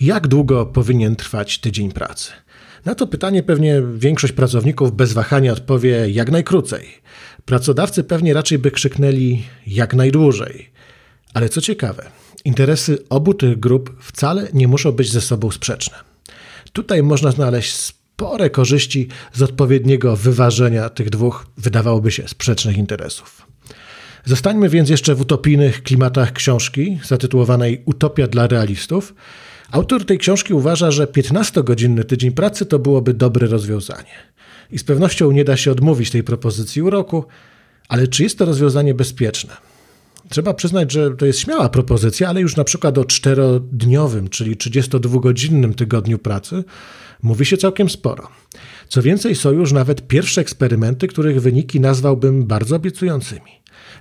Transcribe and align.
Jak 0.00 0.28
długo 0.28 0.66
powinien 0.66 1.16
trwać 1.16 1.58
tydzień 1.58 1.92
pracy? 1.92 2.32
Na 2.84 2.94
to 2.94 3.06
pytanie 3.06 3.42
pewnie 3.42 3.82
większość 3.94 4.32
pracowników 4.32 4.96
bez 4.96 5.12
wahania 5.12 5.52
odpowie 5.52 6.10
jak 6.10 6.30
najkrócej. 6.30 6.86
Pracodawcy 7.44 8.04
pewnie 8.04 8.34
raczej 8.34 8.58
by 8.58 8.70
krzyknęli 8.70 9.42
jak 9.66 9.94
najdłużej. 9.94 10.70
Ale 11.34 11.48
co 11.48 11.60
ciekawe, 11.60 12.10
interesy 12.44 12.98
obu 13.08 13.34
tych 13.34 13.60
grup 13.60 14.02
wcale 14.02 14.48
nie 14.54 14.68
muszą 14.68 14.92
być 14.92 15.12
ze 15.12 15.20
sobą 15.20 15.50
sprzeczne. 15.50 15.96
Tutaj 16.72 17.02
można 17.02 17.30
znaleźć 17.30 17.74
spore 17.74 18.50
korzyści 18.50 19.08
z 19.32 19.42
odpowiedniego 19.42 20.16
wyważenia 20.16 20.88
tych 20.88 21.10
dwóch, 21.10 21.46
wydawałoby 21.56 22.10
się, 22.10 22.28
sprzecznych 22.28 22.76
interesów. 22.76 23.46
Zostańmy 24.24 24.68
więc 24.68 24.88
jeszcze 24.88 25.14
w 25.14 25.20
utopijnych 25.20 25.82
klimatach 25.82 26.32
książki 26.32 26.98
zatytułowanej 27.04 27.82
Utopia 27.84 28.26
dla 28.26 28.46
realistów. 28.46 29.14
Autor 29.70 30.04
tej 30.04 30.18
książki 30.18 30.54
uważa, 30.54 30.90
że 30.90 31.06
15-godzinny 31.06 32.04
tydzień 32.04 32.32
pracy 32.32 32.66
to 32.66 32.78
byłoby 32.78 33.14
dobre 33.14 33.46
rozwiązanie. 33.46 34.14
I 34.70 34.78
z 34.78 34.84
pewnością 34.84 35.30
nie 35.30 35.44
da 35.44 35.56
się 35.56 35.72
odmówić 35.72 36.10
tej 36.10 36.22
propozycji 36.22 36.82
uroku, 36.82 37.24
ale 37.88 38.08
czy 38.08 38.22
jest 38.22 38.38
to 38.38 38.44
rozwiązanie 38.44 38.94
bezpieczne? 38.94 39.56
Trzeba 40.28 40.54
przyznać, 40.54 40.92
że 40.92 41.10
to 41.10 41.26
jest 41.26 41.38
śmiała 41.38 41.68
propozycja, 41.68 42.28
ale 42.28 42.40
już 42.40 42.56
na 42.56 42.64
przykład 42.64 42.98
o 42.98 43.04
czterodniowym, 43.04 44.28
czyli 44.28 44.56
32-godzinnym 44.56 45.74
tygodniu 45.74 46.18
pracy 46.18 46.64
mówi 47.22 47.46
się 47.46 47.56
całkiem 47.56 47.90
sporo. 47.90 48.28
Co 48.88 49.02
więcej, 49.02 49.34
są 49.34 49.50
już 49.50 49.72
nawet 49.72 50.08
pierwsze 50.08 50.40
eksperymenty, 50.40 51.08
których 51.08 51.40
wyniki 51.40 51.80
nazwałbym 51.80 52.46
bardzo 52.46 52.76
obiecującymi. 52.76 53.50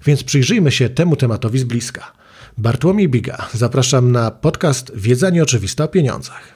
Więc 0.05 0.23
przyjrzyjmy 0.23 0.71
się 0.71 0.89
temu 0.89 1.15
tematowi 1.15 1.59
z 1.59 1.63
bliska. 1.63 2.24
Bartłomiej 2.57 3.09
Biga, 3.09 3.49
zapraszam 3.53 4.11
na 4.11 4.31
podcast 4.31 4.91
Wiedza 4.95 5.29
nieoczywista 5.29 5.83
o 5.83 5.87
pieniądzach. 5.87 6.55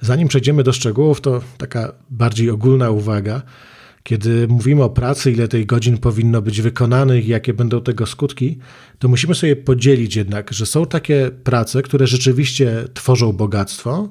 Zanim 0.00 0.28
przejdziemy 0.28 0.62
do 0.62 0.72
szczegółów, 0.72 1.20
to 1.20 1.40
taka 1.58 1.92
bardziej 2.10 2.50
ogólna 2.50 2.90
uwaga. 2.90 3.42
Kiedy 4.02 4.48
mówimy 4.48 4.82
o 4.82 4.90
pracy, 4.90 5.32
ile 5.32 5.48
tej 5.48 5.66
godzin 5.66 5.98
powinno 5.98 6.42
być 6.42 6.60
wykonanych 6.60 7.26
i 7.26 7.28
jakie 7.28 7.54
będą 7.54 7.80
tego 7.80 8.06
skutki, 8.06 8.58
to 8.98 9.08
musimy 9.08 9.34
sobie 9.34 9.56
podzielić 9.56 10.16
jednak, 10.16 10.52
że 10.52 10.66
są 10.66 10.86
takie 10.86 11.30
prace, 11.44 11.82
które 11.82 12.06
rzeczywiście 12.06 12.84
tworzą 12.94 13.32
bogactwo, 13.32 14.08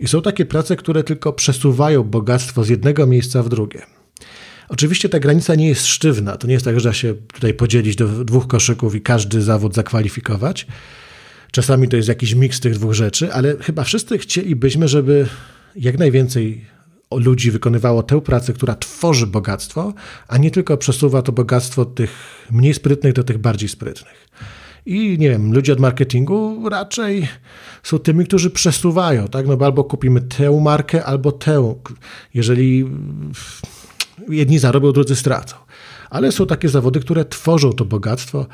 i 0.00 0.08
są 0.08 0.22
takie 0.22 0.46
prace, 0.46 0.76
które 0.76 1.04
tylko 1.04 1.32
przesuwają 1.32 2.04
bogactwo 2.04 2.64
z 2.64 2.68
jednego 2.68 3.06
miejsca 3.06 3.42
w 3.42 3.48
drugie. 3.48 3.82
Oczywiście 4.68 5.08
ta 5.08 5.18
granica 5.18 5.54
nie 5.54 5.68
jest 5.68 5.86
sztywna. 5.86 6.36
To 6.36 6.46
nie 6.46 6.52
jest 6.52 6.64
tak, 6.64 6.80
że 6.80 6.88
da 6.88 6.94
się 6.94 7.14
tutaj 7.14 7.54
podzielić 7.54 7.96
do 7.96 8.24
dwóch 8.24 8.46
koszyków 8.46 8.94
i 8.94 9.00
każdy 9.00 9.42
zawód 9.42 9.74
zakwalifikować. 9.74 10.66
Czasami 11.52 11.88
to 11.88 11.96
jest 11.96 12.08
jakiś 12.08 12.34
miks 12.34 12.60
tych 12.60 12.74
dwóch 12.74 12.94
rzeczy, 12.94 13.32
ale 13.32 13.56
chyba 13.60 13.84
wszyscy 13.84 14.18
chcielibyśmy, 14.18 14.88
żeby 14.88 15.26
jak 15.76 15.98
najwięcej 15.98 16.64
ludzi 17.16 17.50
wykonywało 17.50 18.02
tę 18.02 18.20
pracę, 18.20 18.52
która 18.52 18.74
tworzy 18.74 19.26
bogactwo, 19.26 19.94
a 20.28 20.38
nie 20.38 20.50
tylko 20.50 20.76
przesuwa 20.76 21.22
to 21.22 21.32
bogactwo 21.32 21.84
tych 21.84 22.10
mniej 22.50 22.74
sprytnych 22.74 23.12
do 23.12 23.24
tych 23.24 23.38
bardziej 23.38 23.68
sprytnych. 23.68 24.28
I 24.86 25.18
nie 25.18 25.30
wiem, 25.30 25.52
ludzie 25.52 25.72
od 25.72 25.80
marketingu 25.80 26.68
raczej 26.68 27.28
są 27.82 27.98
tymi, 27.98 28.26
którzy 28.26 28.50
przesuwają, 28.50 29.28
tak? 29.28 29.46
No 29.46 29.56
bo 29.56 29.64
albo 29.64 29.84
kupimy 29.84 30.20
tę 30.20 30.60
markę, 30.60 31.04
albo 31.04 31.32
tę. 31.32 31.74
Jeżeli 32.34 32.84
jedni 34.28 34.58
zarobią, 34.58 34.92
drudzy 34.92 35.16
stracą. 35.16 35.56
Ale 36.10 36.32
są 36.32 36.46
takie 36.46 36.68
zawody, 36.68 37.00
które 37.00 37.24
tworzą 37.24 37.72
to 37.72 37.84
bogactwo 37.84 38.46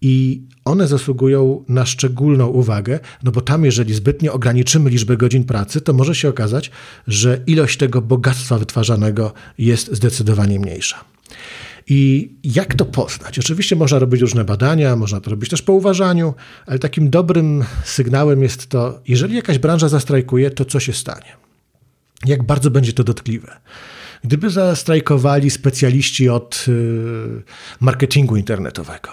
i 0.00 0.42
one 0.64 0.86
zasługują 0.86 1.64
na 1.68 1.86
szczególną 1.86 2.46
uwagę, 2.46 3.00
no 3.22 3.32
bo 3.32 3.40
tam, 3.40 3.64
jeżeli 3.64 3.94
zbytnio 3.94 4.32
ograniczymy 4.32 4.90
liczbę 4.90 5.16
godzin 5.16 5.44
pracy, 5.44 5.80
to 5.80 5.92
może 5.92 6.14
się 6.14 6.28
okazać, 6.28 6.70
że 7.06 7.40
ilość 7.46 7.78
tego 7.78 8.02
bogactwa 8.02 8.58
wytwarzanego 8.58 9.32
jest 9.58 9.94
zdecydowanie 9.94 10.60
mniejsza. 10.60 11.04
I 11.86 12.32
jak 12.44 12.74
to 12.74 12.84
poznać? 12.84 13.38
Oczywiście 13.38 13.76
można 13.76 13.98
robić 13.98 14.20
różne 14.20 14.44
badania, 14.44 14.96
można 14.96 15.20
to 15.20 15.30
robić 15.30 15.50
też 15.50 15.62
po 15.62 15.72
uważaniu, 15.72 16.34
ale 16.66 16.78
takim 16.78 17.10
dobrym 17.10 17.64
sygnałem 17.84 18.42
jest 18.42 18.66
to, 18.66 19.00
jeżeli 19.08 19.36
jakaś 19.36 19.58
branża 19.58 19.88
zastrajkuje, 19.88 20.50
to 20.50 20.64
co 20.64 20.80
się 20.80 20.92
stanie? 20.92 21.36
Jak 22.26 22.42
bardzo 22.42 22.70
będzie 22.70 22.92
to 22.92 23.04
dotkliwe? 23.04 23.56
Gdyby 24.24 24.50
zastrajkowali 24.50 25.50
specjaliści 25.50 26.28
od 26.28 26.64
y, 26.68 27.42
marketingu 27.80 28.36
internetowego 28.36 29.10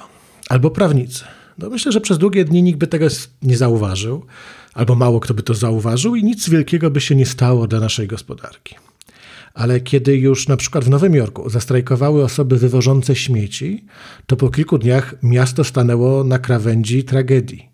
albo 0.50 0.72
prawnicy, 0.72 1.24
no 1.58 1.70
myślę, 1.70 1.92
że 1.92 2.02
przez 2.02 2.18
długie 2.18 2.46
dni 2.46 2.64
nikt 2.64 2.80
by 2.80 2.88
tego 2.88 3.08
nie 3.42 3.58
zauważył, 3.58 4.26
albo 4.74 4.96
mało 4.96 5.20
kto 5.20 5.34
by 5.34 5.44
to 5.44 5.54
zauważył 5.54 6.16
i 6.16 6.24
nic 6.24 6.50
wielkiego 6.50 6.92
by 6.92 7.02
się 7.02 7.16
nie 7.16 7.26
stało 7.26 7.68
dla 7.68 7.80
naszej 7.80 8.08
gospodarki 8.08 8.76
ale 9.58 9.82
kiedy 9.82 10.18
już 10.18 10.48
na 10.48 10.58
przykład 10.58 10.86
w 10.86 10.90
Nowym 10.90 11.16
Jorku 11.16 11.50
zastrajkowały 11.50 12.24
osoby 12.24 12.58
wywożące 12.58 13.16
śmieci, 13.16 13.86
to 14.26 14.36
po 14.36 14.50
kilku 14.50 14.78
dniach 14.78 15.16
miasto 15.24 15.64
stanęło 15.64 16.24
na 16.24 16.40
krawędzi 16.40 17.04
tragedii. 17.04 17.70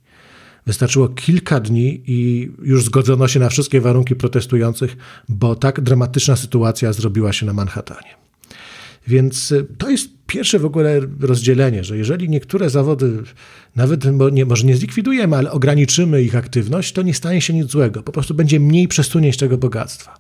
Wystarczyło 0.65 1.07
kilka 1.07 1.59
dni 1.59 2.03
i 2.07 2.51
już 2.61 2.85
zgodzono 2.85 3.27
się 3.27 3.39
na 3.39 3.49
wszystkie 3.49 3.81
warunki 3.81 4.15
protestujących, 4.15 4.97
bo 5.29 5.55
tak 5.55 5.81
dramatyczna 5.81 6.35
sytuacja 6.35 6.93
zrobiła 6.93 7.33
się 7.33 7.45
na 7.45 7.53
Manhattanie. 7.53 8.15
Więc 9.07 9.51
y, 9.51 9.65
to 9.77 9.89
jest 9.89 10.09
pierwsze 10.27 10.59
w 10.59 10.65
ogóle 10.65 11.01
rozdzielenie, 11.19 11.83
że 11.83 11.97
jeżeli 11.97 12.29
niektóre 12.29 12.69
zawody 12.69 13.23
nawet 13.75 14.05
nie, 14.31 14.45
może 14.45 14.65
nie 14.65 14.77
zlikwidujemy, 14.77 15.37
ale 15.37 15.51
ograniczymy 15.51 16.23
ich 16.23 16.35
aktywność, 16.35 16.93
to 16.93 17.01
nie 17.01 17.13
stanie 17.13 17.41
się 17.41 17.53
nic 17.53 17.71
złego. 17.71 18.03
Po 18.03 18.11
prostu 18.11 18.33
będzie 18.33 18.59
mniej 18.59 18.87
przesunięć 18.87 19.37
tego 19.37 19.57
bogactwa 19.57 20.19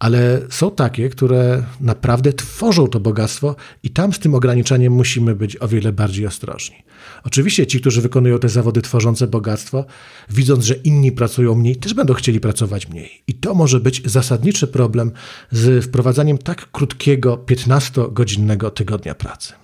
ale 0.00 0.40
są 0.50 0.70
takie, 0.70 1.08
które 1.08 1.62
naprawdę 1.80 2.32
tworzą 2.32 2.86
to 2.86 3.00
bogactwo 3.00 3.56
i 3.82 3.90
tam 3.90 4.12
z 4.12 4.18
tym 4.18 4.34
ograniczaniem 4.34 4.92
musimy 4.92 5.34
być 5.34 5.56
o 5.62 5.68
wiele 5.68 5.92
bardziej 5.92 6.26
ostrożni. 6.26 6.76
Oczywiście 7.24 7.66
ci, 7.66 7.80
którzy 7.80 8.00
wykonują 8.00 8.38
te 8.38 8.48
zawody 8.48 8.82
tworzące 8.82 9.26
bogactwo, 9.26 9.84
widząc, 10.30 10.64
że 10.64 10.74
inni 10.74 11.12
pracują 11.12 11.54
mniej, 11.54 11.76
też 11.76 11.94
będą 11.94 12.14
chcieli 12.14 12.40
pracować 12.40 12.88
mniej. 12.88 13.22
I 13.26 13.34
to 13.34 13.54
może 13.54 13.80
być 13.80 14.02
zasadniczy 14.04 14.66
problem 14.66 15.12
z 15.50 15.84
wprowadzaniem 15.84 16.38
tak 16.38 16.70
krótkiego, 16.72 17.36
15-godzinnego 17.36 18.70
tygodnia 18.70 19.14
pracy. 19.14 19.59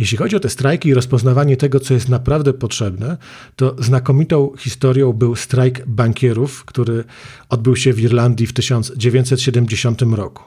Jeśli 0.00 0.18
chodzi 0.18 0.36
o 0.36 0.40
te 0.40 0.48
strajki 0.48 0.88
i 0.88 0.94
rozpoznawanie 0.94 1.56
tego, 1.56 1.80
co 1.80 1.94
jest 1.94 2.08
naprawdę 2.08 2.52
potrzebne, 2.52 3.16
to 3.56 3.76
znakomitą 3.78 4.52
historią 4.58 5.12
był 5.12 5.36
strajk 5.36 5.86
bankierów, 5.86 6.64
który 6.64 7.04
odbył 7.48 7.76
się 7.76 7.92
w 7.92 8.00
Irlandii 8.00 8.46
w 8.46 8.52
1970 8.52 10.02
roku. 10.02 10.42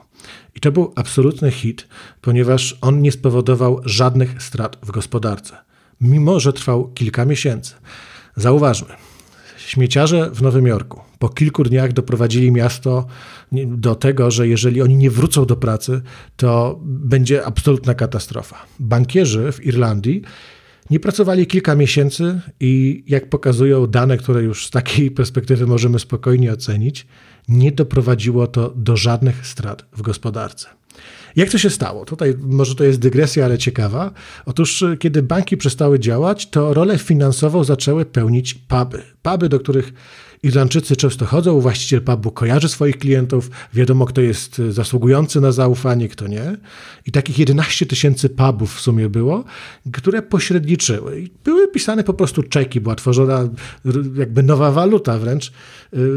I 0.54 0.60
to 0.60 0.72
był 0.72 0.92
absolutny 0.96 1.50
hit, 1.50 1.88
ponieważ 2.20 2.78
on 2.80 3.02
nie 3.02 3.12
spowodował 3.12 3.80
żadnych 3.84 4.42
strat 4.42 4.78
w 4.82 4.90
gospodarce, 4.90 5.56
mimo 6.00 6.40
że 6.40 6.52
trwał 6.52 6.88
kilka 6.88 7.24
miesięcy. 7.24 7.74
Zauważmy, 8.36 8.94
śmieciarze 9.68 10.30
w 10.30 10.42
Nowym 10.42 10.66
Jorku 10.66 11.00
po 11.24 11.28
kilku 11.28 11.64
dniach 11.64 11.92
doprowadzili 11.92 12.52
miasto 12.52 13.06
do 13.66 13.94
tego, 13.94 14.30
że 14.30 14.48
jeżeli 14.48 14.82
oni 14.82 14.96
nie 14.96 15.10
wrócą 15.10 15.46
do 15.46 15.56
pracy, 15.56 16.02
to 16.36 16.80
będzie 16.82 17.46
absolutna 17.46 17.94
katastrofa. 17.94 18.66
Bankierzy 18.80 19.52
w 19.52 19.66
Irlandii 19.66 20.22
nie 20.90 21.00
pracowali 21.00 21.46
kilka 21.46 21.74
miesięcy 21.74 22.40
i 22.60 23.04
jak 23.06 23.30
pokazują 23.30 23.86
dane, 23.86 24.16
które 24.16 24.42
już 24.42 24.66
z 24.66 24.70
takiej 24.70 25.10
perspektywy 25.10 25.66
możemy 25.66 25.98
spokojnie 25.98 26.52
ocenić, 26.52 27.06
nie 27.48 27.72
doprowadziło 27.72 28.46
to 28.46 28.72
do 28.76 28.96
żadnych 28.96 29.46
strat 29.46 29.84
w 29.92 30.02
gospodarce. 30.02 30.68
Jak 31.36 31.50
to 31.50 31.58
się 31.58 31.70
stało? 31.70 32.04
Tutaj 32.04 32.34
może 32.40 32.74
to 32.74 32.84
jest 32.84 32.98
dygresja, 32.98 33.44
ale 33.44 33.58
ciekawa. 33.58 34.12
Otóż, 34.46 34.84
kiedy 34.98 35.22
banki 35.22 35.56
przestały 35.56 35.98
działać, 35.98 36.50
to 36.50 36.74
rolę 36.74 36.98
finansową 36.98 37.64
zaczęły 37.64 38.04
pełnić 38.04 38.54
puby. 38.54 39.13
Puby, 39.24 39.48
do 39.48 39.60
których 39.60 39.92
Irlandczycy 40.42 40.96
często 40.96 41.26
chodzą, 41.26 41.60
właściciel 41.60 42.02
pubu 42.02 42.30
kojarzy 42.30 42.68
swoich 42.68 42.98
klientów, 42.98 43.50
wiadomo 43.74 44.06
kto 44.06 44.20
jest 44.20 44.56
zasługujący 44.56 45.40
na 45.40 45.52
zaufanie, 45.52 46.08
kto 46.08 46.26
nie. 46.26 46.56
I 47.06 47.12
takich 47.12 47.38
11 47.38 47.86
tysięcy 47.86 48.28
pubów 48.28 48.74
w 48.74 48.80
sumie 48.80 49.08
było, 49.08 49.44
które 49.92 50.22
pośredniczyły. 50.22 51.28
Były 51.44 51.68
pisane 51.68 52.04
po 52.04 52.14
prostu 52.14 52.42
czeki, 52.42 52.80
była 52.80 52.94
tworzona 52.94 53.48
jakby 54.16 54.42
nowa 54.42 54.70
waluta 54.70 55.18
wręcz. 55.18 55.52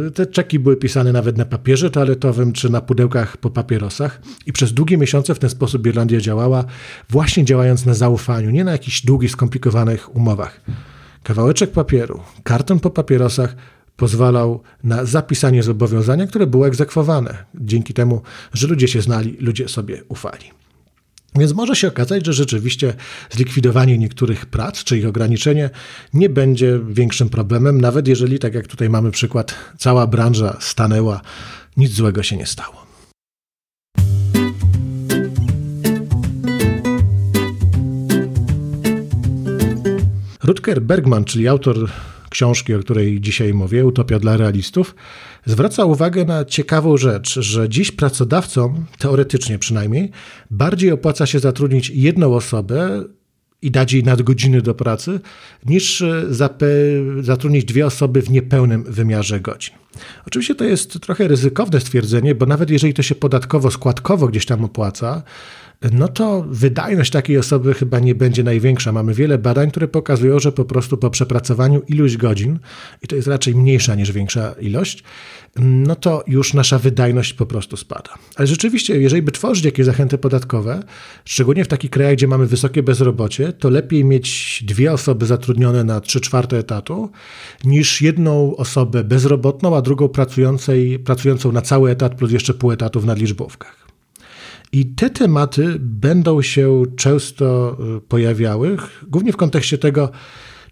Y, 0.08 0.12
te 0.12 0.26
czeki 0.26 0.60
były 0.60 0.78
pisane 0.78 1.12
nawet 1.12 1.38
na 1.38 1.46
papierze 1.46 1.90
toaletowym 1.90 2.54
czy 2.54 2.70
na 2.70 2.82
pudełkach 2.82 3.38
po 3.38 3.50
papierosach. 3.50 4.22
I 4.46 4.54
przez 4.54 4.74
długie 4.74 4.98
miesiące 4.98 5.36
w 5.36 5.40
ten 5.40 5.50
sposób 5.50 5.88
Irlandia 5.88 6.22
działała, 6.22 6.66
właśnie 7.10 7.46
działając 7.46 7.86
na 7.86 7.94
zaufaniu, 7.94 8.50
nie 8.50 8.64
na 8.64 8.72
jakichś 8.72 9.06
długich, 9.06 9.32
skomplikowanych 9.32 10.16
umowach. 10.16 10.62
Kawałeczek 11.28 11.72
papieru, 11.72 12.20
karton 12.44 12.80
po 12.80 12.90
papierosach, 12.90 13.56
pozwalał 13.96 14.62
na 14.84 15.06
zapisanie 15.06 15.64
zobowiązania, 15.64 16.28
które 16.28 16.48
było 16.48 16.68
egzekwowane, 16.68 17.46
dzięki 17.56 17.94
temu, 17.94 18.22
że 18.54 18.68
ludzie 18.68 18.88
się 18.88 19.02
znali, 19.02 19.38
ludzie 19.40 19.68
sobie 19.70 20.04
ufali. 20.08 20.52
Więc 21.36 21.54
może 21.54 21.76
się 21.76 21.88
okazać, 21.88 22.26
że 22.26 22.34
rzeczywiście 22.34 22.94
zlikwidowanie 23.30 23.98
niektórych 23.98 24.46
prac 24.46 24.84
czy 24.84 24.98
ich 24.98 25.08
ograniczenie 25.08 25.70
nie 26.14 26.30
będzie 26.30 26.80
większym 26.90 27.30
problemem, 27.30 27.82
nawet 27.82 28.08
jeżeli, 28.08 28.40
tak 28.40 28.54
jak 28.54 28.68
tutaj 28.68 28.90
mamy 28.90 29.12
przykład, 29.12 29.56
cała 29.78 30.08
branża 30.08 30.58
stanęła, 30.60 31.22
nic 31.78 31.92
złego 31.92 32.24
się 32.24 32.38
nie 32.38 32.46
stało. 32.46 32.87
Rutger 40.48 40.82
Bergman, 40.82 41.26
czyli 41.26 41.48
autor 41.48 41.90
książki, 42.30 42.74
o 42.74 42.80
której 42.80 43.22
dzisiaj 43.22 43.54
mówię, 43.54 43.86
Utopia 43.86 44.20
dla 44.20 44.38
realistów, 44.38 44.96
zwraca 45.46 45.86
uwagę 45.86 46.26
na 46.26 46.46
ciekawą 46.46 46.98
rzecz, 46.98 47.40
że 47.40 47.70
dziś 47.70 47.92
pracodawcom, 47.92 48.86
teoretycznie 48.98 49.60
przynajmniej, 49.60 50.12
bardziej 50.52 50.92
opłaca 50.92 51.26
się 51.26 51.40
zatrudnić 51.40 51.90
jedną 51.90 52.36
osobę 52.36 53.04
i 53.62 53.72
dać 53.72 53.94
jej 53.94 54.04
nadgodziny 54.04 54.62
do 54.62 54.74
pracy, 54.76 55.20
niż 55.66 56.04
zatrudnić 57.22 57.66
dwie 57.66 57.86
osoby 57.86 58.22
w 58.22 58.30
niepełnym 58.30 58.84
wymiarze 58.84 59.40
godzin. 59.40 59.76
Oczywiście 60.28 60.56
to 60.56 60.64
jest 60.64 61.00
trochę 61.00 61.28
ryzykowne 61.28 61.80
stwierdzenie, 61.80 62.36
bo 62.36 62.46
nawet 62.46 62.70
jeżeli 62.70 62.94
to 62.94 63.04
się 63.04 63.16
podatkowo, 63.16 63.72
składkowo 63.72 64.28
gdzieś 64.28 64.46
tam 64.46 64.66
opłaca, 64.66 65.24
no 65.92 66.08
to 66.08 66.46
wydajność 66.50 67.12
takiej 67.12 67.38
osoby 67.38 67.74
chyba 67.74 68.00
nie 68.00 68.16
będzie 68.16 68.44
największa. 68.44 68.92
Mamy 68.92 69.14
wiele 69.14 69.38
badań, 69.38 69.72
które 69.72 69.88
pokazują, 69.88 70.40
że 70.40 70.52
po 70.52 70.66
prostu 70.66 70.98
po 70.98 71.10
przepracowaniu 71.10 71.82
iluś 71.88 72.18
godzin, 72.18 72.60
i 73.04 73.08
to 73.08 73.16
jest 73.16 73.28
raczej 73.28 73.56
mniejsza 73.56 73.96
niż 73.96 74.12
większa 74.12 74.56
ilość, 74.60 75.04
no 75.60 75.96
to 75.96 76.24
już 76.28 76.54
nasza 76.54 76.80
wydajność 76.80 77.34
po 77.34 77.46
prostu 77.46 77.78
spada. 77.78 78.10
Ale 78.36 78.48
rzeczywiście, 78.48 79.02
jeżeli 79.02 79.22
by 79.22 79.32
tworzyć 79.32 79.66
jakieś 79.66 79.86
zachęty 79.86 80.18
podatkowe, 80.18 80.84
szczególnie 81.26 81.66
w 81.66 81.68
takich 81.68 81.92
krajach, 81.92 82.16
gdzie 82.16 82.28
mamy 82.28 82.46
wysokie 82.46 82.84
bezrobocie, 82.84 83.54
to 83.54 83.70
lepiej 83.70 84.06
mieć 84.06 84.64
dwie 84.68 84.94
osoby 84.94 85.26
zatrudnione 85.26 85.84
na 85.84 86.02
3 86.02 86.22
czwarte 86.22 86.58
etatu, 86.58 87.10
niż 87.64 88.02
jedną 88.02 88.56
osobę 88.56 89.04
bezrobotną, 89.04 89.78
a 89.78 89.82
drugą 89.82 90.10
pracującej, 90.10 91.00
pracującą 91.00 91.52
na 91.52 91.62
cały 91.62 91.92
etat 91.92 92.16
plus 92.16 92.32
jeszcze 92.32 92.54
pół 92.54 92.72
etatu 92.72 93.00
w 93.00 93.06
nadliczbówkach. 93.06 93.87
I 94.72 94.86
te 94.86 95.10
tematy 95.10 95.76
będą 95.80 96.42
się 96.42 96.84
często 96.98 97.78
y, 97.98 98.02
pojawiały, 98.02 98.78
głównie 99.08 99.34
w 99.34 99.38
kontekście 99.38 99.78
tego, 99.78 100.12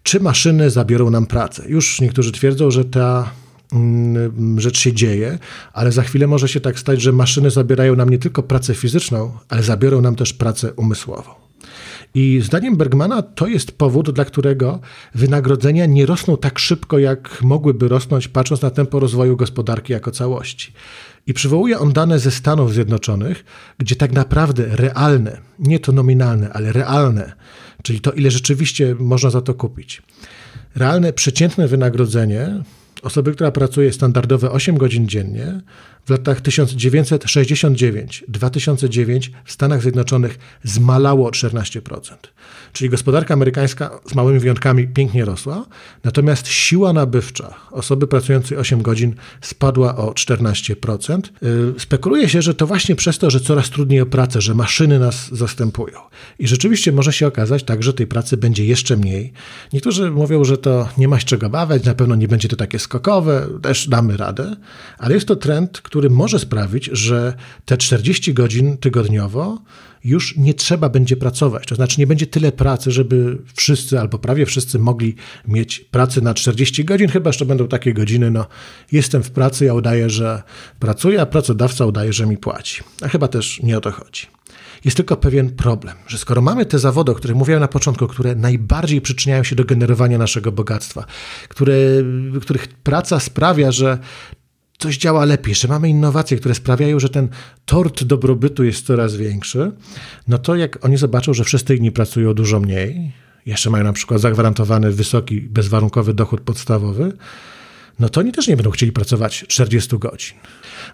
czy 0.02 0.20
maszyny 0.20 0.70
zabiorą 0.70 1.10
nam 1.10 1.26
pracę. 1.26 1.64
Już 1.68 2.00
niektórzy 2.00 2.32
twierdzą, 2.32 2.70
że 2.70 2.84
ta 2.84 3.30
mm, 3.72 4.60
rzecz 4.60 4.78
się 4.78 4.92
dzieje, 4.92 5.38
ale 5.72 5.92
za 5.92 6.02
chwilę 6.02 6.26
może 6.26 6.48
się 6.48 6.60
tak 6.60 6.78
stać, 6.78 7.02
że 7.02 7.12
maszyny 7.12 7.50
zabierają 7.50 7.96
nam 7.96 8.08
nie 8.08 8.18
tylko 8.18 8.42
pracę 8.42 8.74
fizyczną, 8.74 9.32
ale 9.48 9.62
zabiorą 9.62 10.00
nam 10.00 10.16
też 10.16 10.32
pracę 10.32 10.72
umysłową. 10.72 11.45
I 12.18 12.40
zdaniem 12.42 12.76
Bergmana 12.76 13.22
to 13.22 13.46
jest 13.46 13.78
powód, 13.78 14.10
dla 14.10 14.24
którego 14.24 14.80
wynagrodzenia 15.14 15.86
nie 15.86 16.06
rosną 16.06 16.36
tak 16.36 16.58
szybko, 16.58 16.98
jak 16.98 17.42
mogłyby 17.42 17.88
rosnąć, 17.88 18.28
patrząc 18.28 18.62
na 18.62 18.70
tempo 18.70 19.00
rozwoju 19.00 19.36
gospodarki 19.36 19.92
jako 19.92 20.10
całości. 20.10 20.72
I 21.26 21.34
przywołuje 21.34 21.78
on 21.78 21.92
dane 21.92 22.18
ze 22.18 22.30
Stanów 22.30 22.72
Zjednoczonych, 22.72 23.44
gdzie 23.78 23.96
tak 23.96 24.12
naprawdę 24.12 24.64
realne, 24.76 25.40
nie 25.58 25.80
to 25.80 25.92
nominalne, 25.92 26.52
ale 26.52 26.72
realne, 26.72 27.32
czyli 27.82 28.00
to, 28.00 28.12
ile 28.12 28.30
rzeczywiście 28.30 28.96
można 28.98 29.30
za 29.30 29.40
to 29.40 29.54
kupić. 29.54 30.02
Realne 30.74 31.12
przeciętne 31.12 31.68
wynagrodzenie 31.68 32.62
osoby, 33.06 33.32
która 33.32 33.50
pracuje 33.50 33.92
standardowe 33.92 34.50
8 34.50 34.78
godzin 34.78 35.08
dziennie, 35.08 35.60
w 36.06 36.10
latach 36.10 36.40
1969-2009 36.40 39.30
w 39.44 39.52
Stanach 39.52 39.82
Zjednoczonych 39.82 40.38
zmalało 40.62 41.28
o 41.28 41.30
14%. 41.30 42.14
Czyli 42.72 42.90
gospodarka 42.90 43.34
amerykańska 43.34 44.00
z 44.10 44.14
małymi 44.14 44.38
wyjątkami 44.38 44.88
pięknie 44.88 45.24
rosła, 45.24 45.66
natomiast 46.04 46.48
siła 46.48 46.92
nabywcza 46.92 47.54
osoby 47.70 48.06
pracującej 48.06 48.58
8 48.58 48.82
godzin 48.82 49.14
spadła 49.40 49.96
o 49.96 50.10
14%. 50.10 51.20
Y, 51.76 51.80
spekuluje 51.80 52.28
się, 52.28 52.42
że 52.42 52.54
to 52.54 52.66
właśnie 52.66 52.96
przez 52.96 53.18
to, 53.18 53.30
że 53.30 53.40
coraz 53.40 53.70
trudniej 53.70 54.00
o 54.00 54.06
pracę, 54.06 54.40
że 54.40 54.54
maszyny 54.54 54.98
nas 54.98 55.28
zastępują. 55.32 55.98
I 56.38 56.48
rzeczywiście 56.48 56.92
może 56.92 57.12
się 57.12 57.26
okazać 57.26 57.62
tak, 57.62 57.82
że 57.82 57.94
tej 57.94 58.06
pracy 58.06 58.36
będzie 58.36 58.64
jeszcze 58.64 58.96
mniej. 58.96 59.32
Niektórzy 59.72 60.10
mówią, 60.10 60.44
że 60.44 60.58
to 60.58 60.88
nie 60.98 61.08
ma 61.08 61.20
się 61.20 61.26
czego 61.26 61.50
bawić, 61.50 61.84
na 61.84 61.94
pewno 61.94 62.14
nie 62.14 62.28
będzie 62.28 62.48
to 62.48 62.56
takie 62.56 62.78
skokowe, 62.96 63.46
też 63.62 63.88
damy 63.88 64.16
radę, 64.16 64.56
ale 64.98 65.14
jest 65.14 65.28
to 65.28 65.36
trend, 65.36 65.80
który 65.80 66.10
może 66.10 66.38
sprawić, 66.38 66.90
że 66.92 67.34
te 67.64 67.76
40 67.76 68.34
godzin 68.34 68.78
tygodniowo 68.78 69.58
już 70.04 70.36
nie 70.36 70.54
trzeba 70.54 70.88
będzie 70.88 71.16
pracować. 71.16 71.66
To 71.66 71.74
znaczy 71.74 72.00
nie 72.00 72.06
będzie 72.06 72.26
tyle 72.26 72.52
pracy, 72.52 72.90
żeby 72.90 73.38
wszyscy 73.54 74.00
albo 74.00 74.18
prawie 74.18 74.46
wszyscy 74.46 74.78
mogli 74.78 75.14
mieć 75.48 75.80
pracę 75.80 76.20
na 76.20 76.34
40 76.34 76.84
godzin, 76.84 77.08
chyba 77.08 77.32
że 77.32 77.46
będą 77.46 77.68
takie 77.68 77.94
godziny, 77.94 78.30
no 78.30 78.46
jestem 78.92 79.22
w 79.22 79.30
pracy, 79.30 79.64
ja 79.64 79.74
udaję, 79.74 80.10
że 80.10 80.42
pracuję, 80.80 81.20
a 81.20 81.26
pracodawca 81.26 81.86
udaje, 81.86 82.12
że 82.12 82.26
mi 82.26 82.36
płaci. 82.36 82.82
A 83.02 83.08
chyba 83.08 83.28
też 83.28 83.62
nie 83.62 83.78
o 83.78 83.80
to 83.80 83.90
chodzi. 83.90 84.35
Jest 84.86 84.96
tylko 84.96 85.16
pewien 85.16 85.50
problem, 85.50 85.96
że 86.06 86.18
skoro 86.18 86.42
mamy 86.42 86.66
te 86.66 86.78
zawody, 86.78 87.12
o 87.12 87.14
których 87.14 87.36
mówiłem 87.36 87.60
na 87.60 87.68
początku, 87.68 88.06
które 88.06 88.34
najbardziej 88.34 89.00
przyczyniają 89.00 89.42
się 89.42 89.56
do 89.56 89.64
generowania 89.64 90.18
naszego 90.18 90.52
bogactwa, 90.52 91.04
które, 91.48 91.74
których 92.40 92.68
praca 92.68 93.20
sprawia, 93.20 93.72
że 93.72 93.98
coś 94.78 94.98
działa 94.98 95.24
lepiej, 95.24 95.54
że 95.54 95.68
mamy 95.68 95.88
innowacje, 95.88 96.36
które 96.36 96.54
sprawiają, 96.54 97.00
że 97.00 97.08
ten 97.08 97.28
tort 97.64 98.04
dobrobytu 98.04 98.64
jest 98.64 98.86
coraz 98.86 99.16
większy, 99.16 99.72
no 100.28 100.38
to 100.38 100.56
jak 100.56 100.84
oni 100.84 100.96
zobaczą, 100.96 101.34
że 101.34 101.44
wszyscy 101.44 101.76
inni 101.76 101.92
pracują 101.92 102.34
dużo 102.34 102.60
mniej, 102.60 103.12
jeszcze 103.46 103.70
mają 103.70 103.84
na 103.84 103.92
przykład 103.92 104.20
zagwarantowany 104.20 104.92
wysoki, 104.92 105.40
bezwarunkowy 105.40 106.14
dochód 106.14 106.40
podstawowy, 106.40 107.12
no 107.98 108.08
to 108.08 108.20
oni 108.20 108.32
też 108.32 108.48
nie 108.48 108.56
będą 108.56 108.70
chcieli 108.70 108.92
pracować 108.92 109.44
40 109.48 109.98
godzin. 109.98 110.36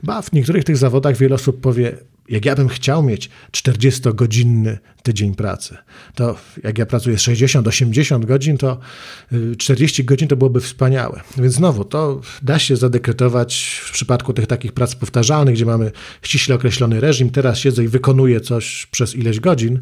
Ba, 0.03 0.23
w 0.23 0.33
niektórych 0.33 0.65
tych 0.65 0.77
zawodach 0.77 1.17
wiele 1.17 1.35
osób 1.35 1.61
powie, 1.61 1.97
jak 2.29 2.45
ja 2.45 2.57
bym 2.57 2.69
chciał 2.69 3.03
mieć 3.03 3.31
40-godzinny 3.53 4.79
tydzień 5.03 5.35
pracy, 5.35 5.77
to 6.15 6.37
jak 6.63 6.79
ja 6.79 6.87
pracuję 6.87 7.17
60-80 7.17 8.25
godzin, 8.25 8.59
to 8.59 8.79
40 9.59 10.03
y, 10.03 10.05
godzin 10.05 10.29
to 10.29 10.37
byłoby 10.37 10.61
wspaniałe. 10.61 11.21
Więc 11.39 11.55
znowu, 11.55 11.85
to 11.85 12.21
da 12.43 12.59
się 12.59 12.77
zadekretować 12.77 13.81
w 13.85 13.93
przypadku 13.93 14.33
tych 14.33 14.47
takich 14.47 14.73
prac 14.73 14.95
powtarzalnych, 14.95 15.55
gdzie 15.55 15.67
mamy 15.67 15.93
ściśle 16.23 16.55
określony 16.55 17.01
reżim, 17.01 17.31
teraz 17.31 17.59
siedzę 17.59 17.85
i 17.85 17.89
wykonuję 17.89 18.41
coś 18.41 18.87
przez 18.91 19.17
ileś 19.17 19.41
godzin, 19.41 19.81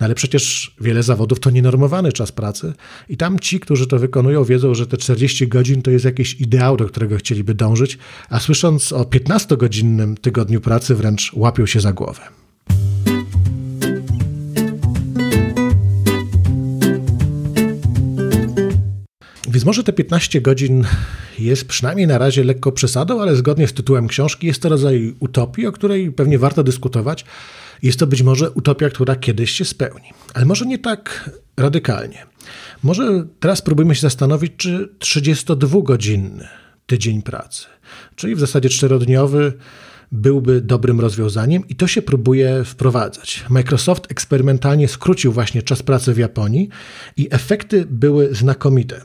no 0.00 0.04
ale 0.04 0.14
przecież 0.14 0.74
wiele 0.80 1.02
zawodów 1.02 1.40
to 1.40 1.50
nienormowany 1.50 2.12
czas 2.12 2.32
pracy 2.32 2.72
i 3.08 3.16
tam 3.16 3.38
ci, 3.38 3.60
którzy 3.60 3.86
to 3.86 3.98
wykonują, 3.98 4.44
wiedzą, 4.44 4.74
że 4.74 4.86
te 4.86 4.96
40 4.96 5.48
godzin 5.48 5.82
to 5.82 5.90
jest 5.90 6.04
jakiś 6.04 6.40
ideał, 6.40 6.76
do 6.76 6.84
którego 6.84 7.16
chcieliby 7.16 7.54
dążyć, 7.54 7.98
a 8.28 8.40
słysząc 8.40 8.92
o 8.92 9.02
15-godzinnym 9.02 10.16
tygodniu 10.16 10.60
pracy 10.60 10.94
wręcz 10.94 11.32
łapią 11.34 11.66
się 11.66 11.79
za 11.80 11.92
głowę. 11.92 12.22
Więc 19.50 19.64
może 19.64 19.84
te 19.84 19.92
15 19.92 20.40
godzin 20.40 20.84
jest 21.38 21.68
przynajmniej 21.68 22.06
na 22.06 22.18
razie 22.18 22.44
lekko 22.44 22.72
przesadą, 22.72 23.20
ale 23.22 23.36
zgodnie 23.36 23.68
z 23.68 23.72
tytułem 23.72 24.08
książki 24.08 24.46
jest 24.46 24.62
to 24.62 24.68
rodzaj 24.68 25.14
utopii, 25.20 25.66
o 25.66 25.72
której 25.72 26.12
pewnie 26.12 26.38
warto 26.38 26.62
dyskutować. 26.62 27.24
Jest 27.82 27.98
to 27.98 28.06
być 28.06 28.22
może 28.22 28.50
utopia, 28.50 28.90
która 28.90 29.16
kiedyś 29.16 29.50
się 29.50 29.64
spełni, 29.64 30.12
ale 30.34 30.44
może 30.44 30.66
nie 30.66 30.78
tak 30.78 31.30
radykalnie. 31.56 32.26
Może 32.82 33.26
teraz 33.40 33.58
spróbujmy 33.58 33.94
się 33.94 34.00
zastanowić, 34.00 34.52
czy 34.56 34.94
32-godzinny 34.98 36.48
tydzień 36.86 37.22
pracy, 37.22 37.66
czyli 38.16 38.34
w 38.34 38.40
zasadzie 38.40 38.68
czterodniowy, 38.68 39.52
byłby 40.12 40.60
dobrym 40.60 41.00
rozwiązaniem 41.00 41.68
i 41.68 41.74
to 41.76 41.86
się 41.86 42.02
próbuje 42.02 42.64
wprowadzać. 42.64 43.44
Microsoft 43.48 44.10
eksperymentalnie 44.10 44.88
skrócił 44.88 45.32
właśnie 45.32 45.62
czas 45.62 45.82
pracy 45.82 46.14
w 46.14 46.18
Japonii 46.18 46.68
i 47.16 47.28
efekty 47.30 47.86
były 47.90 48.34
znakomite. 48.34 49.00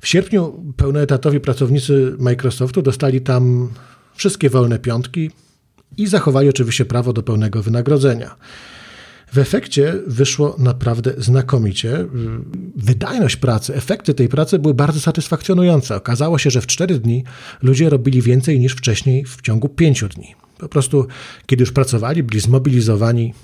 W 0.00 0.08
sierpniu 0.08 0.72
pełnoetatowi 0.76 1.40
pracownicy 1.40 2.16
Microsoftu 2.18 2.82
dostali 2.82 3.20
tam 3.20 3.70
wszystkie 4.14 4.50
wolne 4.50 4.78
piątki 4.78 5.30
i 5.96 6.06
zachowali 6.06 6.48
oczywiście 6.48 6.84
prawo 6.84 7.12
do 7.12 7.22
pełnego 7.22 7.62
wynagrodzenia. 7.62 8.36
W 9.32 9.38
efekcie 9.38 9.94
wyszło 10.06 10.56
naprawdę 10.58 11.12
znakomicie. 11.18 12.06
Wydajność 12.76 13.36
pracy, 13.36 13.74
efekty 13.74 14.14
tej 14.14 14.28
pracy 14.28 14.58
były 14.58 14.74
bardzo 14.74 15.00
satysfakcjonujące. 15.00 15.96
Okazało 15.96 16.38
się, 16.38 16.50
że 16.50 16.60
w 16.60 16.66
4 16.66 16.98
dni 16.98 17.24
ludzie 17.62 17.90
robili 17.90 18.22
więcej 18.22 18.60
niż 18.60 18.72
wcześniej 18.72 19.24
w 19.24 19.42
ciągu 19.42 19.68
5 19.68 20.04
dni. 20.16 20.34
Po 20.62 20.68
prostu, 20.68 21.06
kiedy 21.46 21.62
już 21.62 21.72
pracowali, 21.72 22.22
byli 22.22 22.40
zmobilizowani. 22.40 23.34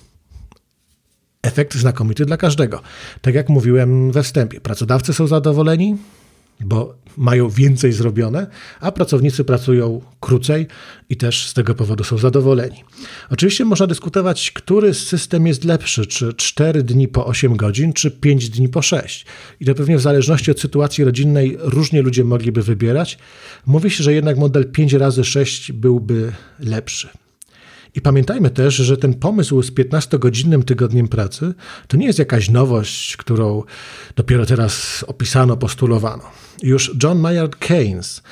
Efekt 1.43 1.75
znakomity 1.75 2.25
dla 2.25 2.37
każdego. 2.37 2.81
Tak 3.23 3.35
jak 3.35 3.49
mówiłem 3.49 4.13
we 4.13 4.23
wstępie, 4.23 4.61
pracodawcy 4.61 5.15
są 5.15 5.27
zadowoleni, 5.27 5.97
bo 6.61 6.99
mają 7.17 7.49
więcej 7.49 7.93
zrobione, 7.93 8.47
a 8.81 8.93
pracownicy 8.93 9.45
pracują 9.45 10.01
krócej 10.21 10.67
i 11.09 11.17
też 11.17 11.49
z 11.49 11.55
tego 11.55 11.75
powodu 11.75 12.05
są 12.05 12.19
zadowoleni. 12.19 12.85
Oczywiście 13.31 13.65
można 13.65 13.87
dyskutować, 13.87 14.51
który 14.51 14.95
system 14.95 15.47
jest 15.47 15.65
lepszy, 15.65 16.07
czy 16.07 16.35
4 16.35 16.83
dni 16.83 17.09
po 17.09 17.27
8 17.27 17.57
godzin, 17.57 17.93
czy 17.93 18.11
5 18.11 18.51
dni 18.51 18.69
po 18.69 18.83
6. 18.83 19.27
I 19.61 19.65
to 19.65 19.75
pewnie 19.75 19.97
w 19.97 20.01
zależności 20.01 20.51
od 20.51 20.61
sytuacji 20.61 21.05
rodzinnej 21.05 21.57
różnie 21.61 22.03
ludzie 22.03 22.25
mogliby 22.25 22.63
wybierać. 22.63 23.19
Mówi 23.67 23.91
się, 23.91 24.05
że 24.05 24.13
jednak 24.13 24.39
model 24.39 24.71
5 24.73 24.93
razy 24.93 25.25
6 25.25 25.73
byłby 25.73 26.33
lepszy. 26.61 27.09
I 27.99 28.01
pamiętajmy 28.01 28.51
też, 28.51 28.75
że 28.75 28.97
ten 28.97 29.15
pomysł 29.15 29.63
z 29.63 29.73
15-godzinnym 29.73 30.65
tygodniem 30.65 31.09
pracy 31.09 31.55
to 31.89 31.97
nie 31.97 32.07
jest 32.07 32.19
jakaś 32.19 32.51
nowość, 32.51 33.17
którą 33.17 33.63
dopiero 34.17 34.47
teraz 34.47 35.05
opisano, 35.09 35.57
postulowano. 35.57 36.23
Już 36.63 36.97
John 37.03 37.19
Maynard 37.19 37.57
Keynes 37.57 38.23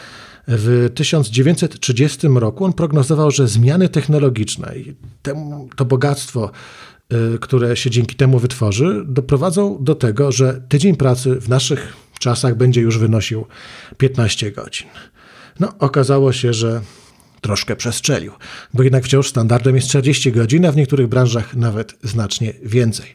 w 0.49 0.91
1930 0.95 2.29
roku 2.29 2.65
on 2.65 2.73
prognozował, 2.73 3.31
że 3.31 3.49
zmiany 3.49 3.89
technologiczne 3.89 4.75
i 4.77 4.95
to 5.77 5.85
bogactwo, 5.85 6.51
y, 7.35 7.39
które 7.39 7.77
się 7.77 7.91
dzięki 7.91 8.17
temu 8.17 8.39
wytworzy, 8.39 9.05
doprowadzą 9.07 9.85
do 9.85 9.95
tego, 9.95 10.33
że 10.33 10.63
tydzień 10.69 10.97
pracy 10.97 11.41
w 11.41 11.49
naszych 11.49 11.93
czasach 12.19 12.57
będzie 12.57 12.81
już 12.81 12.99
wynosił 12.99 13.47
15 13.99 14.53
godzin. 14.53 14.89
No, 15.61 15.73
okazało 15.79 16.33
się, 16.33 16.53
że 16.53 16.81
troszkę 17.47 17.77
przestrzelił, 17.77 18.33
bo 18.75 18.83
jednak 18.83 19.05
wciąż 19.05 19.29
standardem 19.29 19.77
jest 19.77 19.89
40 19.89 20.33
godzin, 20.33 20.67
a 20.67 20.73
w 20.73 20.77
niektórych 20.77 21.07
branżach 21.07 21.57
nawet 21.57 21.95
znacznie 22.03 22.53
więcej. 22.63 23.07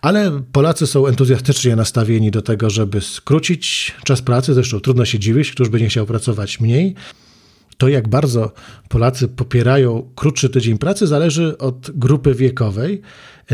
Ale 0.00 0.42
Polacy 0.52 0.86
są 0.86 1.06
entuzjastycznie 1.06 1.76
nastawieni 1.76 2.30
do 2.30 2.42
tego, 2.42 2.70
żeby 2.70 3.00
skrócić 3.00 3.94
czas 4.04 4.22
pracy, 4.22 4.54
zresztą 4.54 4.80
trudno 4.80 5.04
się 5.04 5.18
dziwić, 5.18 5.52
któż 5.52 5.68
by 5.68 5.80
nie 5.80 5.88
chciał 5.88 6.06
pracować 6.06 6.60
mniej. 6.60 6.94
To, 7.78 7.88
jak 7.88 8.08
bardzo 8.08 8.52
Polacy 8.88 9.28
popierają 9.28 10.10
krótszy 10.14 10.50
tydzień 10.50 10.78
pracy, 10.78 11.06
zależy 11.06 11.58
od 11.58 11.90
grupy 11.94 12.34
wiekowej. 12.34 13.02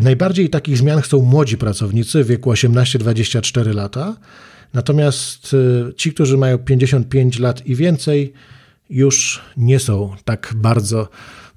Najbardziej 0.02 0.50
takich 0.50 0.78
zmian 0.78 1.00
chcą 1.00 1.22
młodzi 1.22 1.56
pracownicy 1.56 2.24
w 2.24 2.26
wieku 2.26 2.52
18-24 2.52 3.74
lata. 3.74 4.16
Natomiast 4.72 5.54
y, 5.54 5.94
ci, 5.96 6.12
którzy 6.12 6.36
mają 6.36 6.58
55 6.58 7.38
lat 7.38 7.66
i 7.66 7.74
więcej, 7.74 8.32
już 8.90 9.42
nie 9.56 9.78
są 9.78 10.16
tak 10.24 10.52
bardzo 10.56 11.08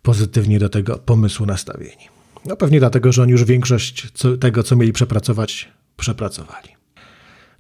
pozytywnie 0.02 0.60
do 0.60 0.70
tego 0.70 0.98
pomysłu 0.98 1.46
nastawieni. 1.46 2.08
No 2.46 2.56
pewnie 2.56 2.80
dlatego, 2.80 3.12
że 3.12 3.22
oni 3.22 3.32
już 3.32 3.44
większość 3.44 4.08
tego, 4.40 4.64
co 4.64 4.76
mieli 4.76 4.94
przepracować, 4.94 5.70
przepracowali. 5.98 6.70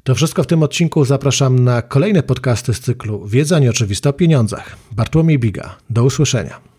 To 0.03 0.15
wszystko 0.15 0.43
w 0.43 0.47
tym 0.47 0.63
odcinku. 0.63 1.05
Zapraszam 1.05 1.59
na 1.59 1.81
kolejne 1.81 2.23
podcasty 2.23 2.73
z 2.73 2.79
cyklu 2.79 3.27
Wiedza 3.27 3.59
nieoczywista 3.59 4.09
o 4.09 4.13
pieniądzach. 4.13 4.77
Bartłomiej 4.91 5.39
Biga. 5.39 5.75
Do 5.89 6.03
usłyszenia. 6.03 6.76